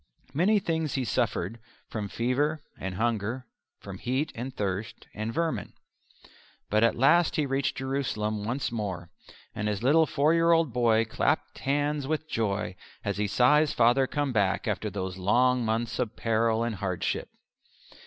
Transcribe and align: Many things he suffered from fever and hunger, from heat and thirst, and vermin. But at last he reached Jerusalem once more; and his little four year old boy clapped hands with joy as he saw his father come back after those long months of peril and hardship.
Many 0.33 0.57
things 0.57 0.95
he 0.95 1.05
suffered 1.05 1.59
from 1.87 2.07
fever 2.09 2.63
and 2.75 2.95
hunger, 2.95 3.45
from 3.79 3.99
heat 3.99 4.31
and 4.33 4.51
thirst, 4.51 5.05
and 5.13 5.31
vermin. 5.31 5.73
But 6.71 6.83
at 6.83 6.95
last 6.97 7.35
he 7.35 7.45
reached 7.45 7.77
Jerusalem 7.77 8.43
once 8.43 8.71
more; 8.71 9.11
and 9.53 9.67
his 9.67 9.83
little 9.83 10.07
four 10.07 10.33
year 10.33 10.53
old 10.53 10.73
boy 10.73 11.05
clapped 11.05 11.59
hands 11.59 12.07
with 12.07 12.27
joy 12.27 12.75
as 13.05 13.17
he 13.17 13.27
saw 13.27 13.59
his 13.59 13.73
father 13.73 14.07
come 14.07 14.33
back 14.33 14.67
after 14.67 14.89
those 14.89 15.17
long 15.17 15.63
months 15.63 15.99
of 15.99 16.15
peril 16.15 16.63
and 16.63 16.77
hardship. 16.77 17.29